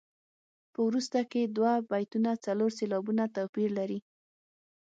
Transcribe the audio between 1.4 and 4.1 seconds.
دوه بیتونه څلور سېلابه توپیر لري.